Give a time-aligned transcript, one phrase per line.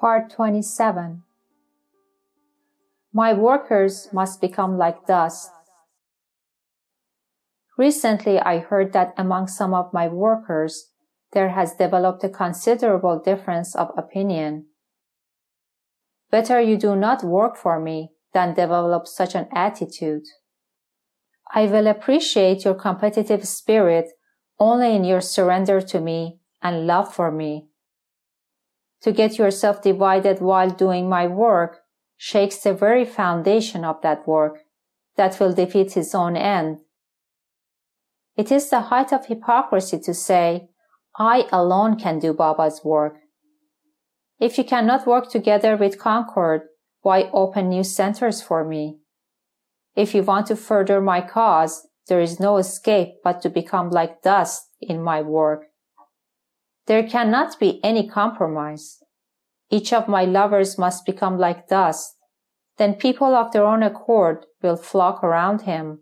[0.00, 1.24] Part 27
[3.12, 5.50] My workers must become like dust.
[7.76, 10.92] Recently, I heard that among some of my workers,
[11.32, 14.66] there has developed a considerable difference of opinion.
[16.30, 20.26] Better you do not work for me than develop such an attitude.
[21.52, 24.06] I will appreciate your competitive spirit
[24.60, 27.66] only in your surrender to me and love for me
[29.02, 31.80] to get yourself divided while doing my work
[32.16, 34.58] shakes the very foundation of that work
[35.16, 36.78] that will defeat its own end.
[38.36, 40.68] It is the height of hypocrisy to say,
[41.18, 43.18] I alone can do Baba's work.
[44.40, 46.62] If you cannot work together with Concord,
[47.02, 48.98] why open new centers for me?
[49.96, 54.22] If you want to further my cause, there is no escape but to become like
[54.22, 55.64] dust in my work.
[56.88, 59.02] There cannot be any compromise.
[59.70, 62.16] Each of my lovers must become like dust.
[62.78, 66.00] Then people of their own accord will flock around him,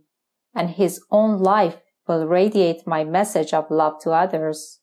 [0.54, 4.78] and his own life will radiate my message of love to others.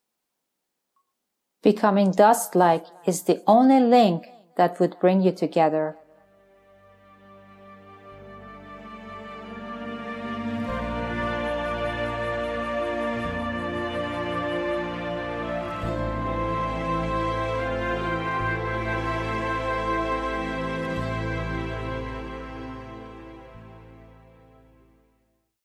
[1.62, 5.96] Becoming dust-like is the only link that would bring you together.